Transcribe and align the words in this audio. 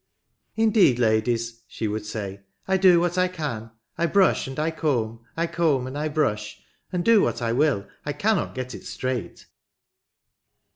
"Indeed, 0.55 0.97
ladies," 0.97 1.61
she 1.67 1.87
would 1.87 2.07
say," 2.07 2.41
I 2.67 2.77
do 2.77 2.99
what 2.99 3.19
I 3.19 3.27
can; 3.27 3.69
I 3.99 4.07
brush 4.07 4.47
and 4.47 4.57
I 4.57 4.71
comb, 4.71 5.19
I 5.37 5.45
comb 5.45 5.85
and 5.85 5.95
I 5.95 6.07
brush, 6.07 6.59
and 6.91 7.05
do 7.05 7.21
what 7.21 7.39
I 7.39 7.51
will 7.53 7.87
I 8.03 8.11
cannot 8.13 8.55
get 8.55 8.73
it 8.73 8.83
straight." 8.85 9.45